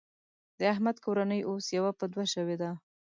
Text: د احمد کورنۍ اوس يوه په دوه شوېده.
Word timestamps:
د 0.57 0.59
احمد 0.73 0.97
کورنۍ 1.05 1.41
اوس 1.49 1.65
يوه 1.77 1.91
په 1.99 2.05
دوه 2.11 2.25
شوېده. 2.33 2.71